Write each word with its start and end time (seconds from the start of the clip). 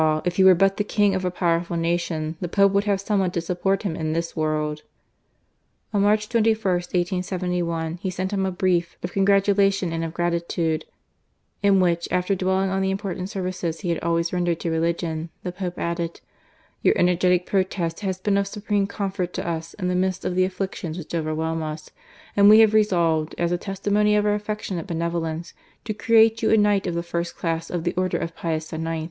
if 0.25 0.37
he 0.37 0.43
were 0.43 0.55
but 0.55 0.77
the 0.77 0.83
King 0.83 1.13
of 1.13 1.23
a 1.23 1.29
powerful 1.29 1.77
nation, 1.77 2.35
the 2.41 2.47
Pope 2.47 2.71
would 2.71 2.85
have 2.85 2.99
some 2.99 3.19
one 3.19 3.29
to 3.29 3.39
support 3.39 3.83
him 3.83 3.95
in 3.95 4.13
this 4.13 4.35
world!" 4.35 4.81
On 5.93 6.01
March 6.01 6.27
21, 6.27 6.55
1871, 6.57 7.97
he 8.01 8.09
sent 8.09 8.33
him 8.33 8.43
a 8.43 8.51
Brief 8.51 8.97
of 9.03 9.11
congratulation 9.13 9.93
and 9.93 10.03
of 10.03 10.11
gratitude, 10.15 10.85
in 11.61 11.79
which, 11.79 12.07
after 12.09 12.33
dwelling 12.33 12.71
on 12.71 12.81
the 12.81 12.89
important 12.89 13.29
services 13.29 13.81
he 13.81 13.89
had 13.89 13.99
always 13.99 14.33
rendered 14.33 14.59
to 14.61 14.71
religion, 14.71 15.29
the 15.43 15.51
Pope 15.51 15.77
added:" 15.77 16.19
Your 16.81 16.97
energetic 16.97 17.45
protest 17.45 17.99
has 17.99 18.19
been 18.19 18.37
of 18.37 18.47
supreme 18.47 18.87
comfort 18.87 19.33
to 19.33 19.47
us 19.47 19.75
in 19.75 19.87
the 19.87 19.93
midst 19.93 20.25
of 20.25 20.33
the 20.33 20.45
afflictions 20.45 20.97
which 20.97 21.13
overwhelm 21.13 21.61
us; 21.61 21.91
and 22.35 22.49
we 22.49 22.61
have 22.61 22.73
resolved, 22.73 23.35
as 23.37 23.51
a 23.51 23.55
testimony 23.59 24.15
of 24.15 24.25
our 24.25 24.33
affectionate 24.33 24.87
benevolence, 24.87 25.53
to 25.85 25.93
create 25.93 26.41
you 26.41 26.49
a 26.49 26.57
Knight 26.57 26.87
of 26.87 26.95
the 26.95 27.03
First 27.03 27.35
Class 27.37 27.69
of 27.69 27.83
the 27.83 27.93
Order 27.93 28.17
of 28.17 28.35
Pius 28.35 28.73
IX. 28.73 28.99